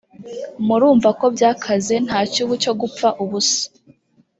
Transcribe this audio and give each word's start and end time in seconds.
murumva 0.67 1.09
ko 1.19 1.25
byakaze 1.35 1.95
nta 2.05 2.19
cyubu 2.31 2.53
cyo 2.63 2.73
gupfa 2.81 3.07
ubusa 3.23 3.63